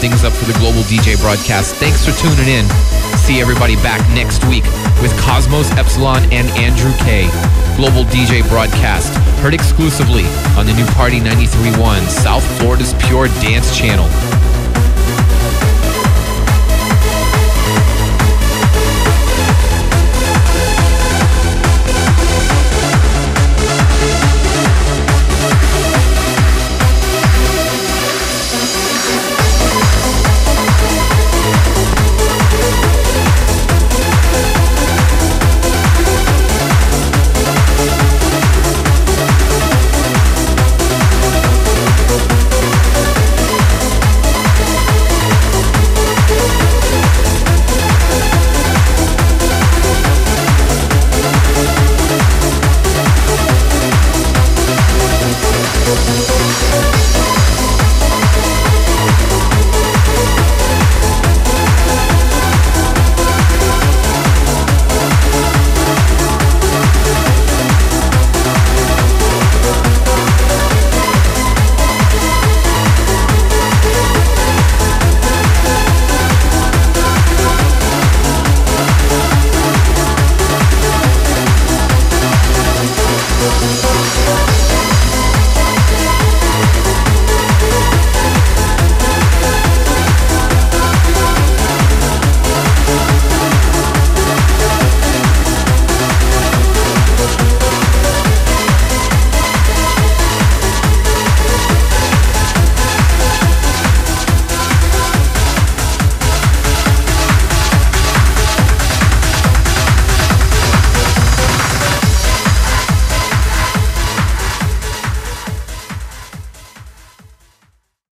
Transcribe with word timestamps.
things 0.00 0.24
up 0.24 0.32
for 0.32 0.46
the 0.46 0.58
Global 0.58 0.80
DJ 0.88 1.20
broadcast. 1.20 1.74
Thanks 1.74 2.06
for 2.06 2.12
tuning 2.16 2.48
in. 2.48 2.66
See 3.20 3.38
everybody 3.38 3.76
back 3.76 4.00
next 4.16 4.42
week 4.48 4.64
with 5.04 5.12
Kosmas 5.20 5.70
Epsilon 5.76 6.24
and 6.32 6.48
Andrew 6.56 6.92
K. 7.04 7.28
Global 7.76 8.04
DJ 8.08 8.46
broadcast, 8.48 9.12
heard 9.40 9.52
exclusively 9.52 10.24
on 10.56 10.64
the 10.64 10.72
new 10.72 10.86
Party 10.96 11.20
93.1, 11.20 12.08
South 12.08 12.44
Florida's 12.58 12.94
Pure 12.94 13.28
Dance 13.44 13.76
Channel. 13.76 14.08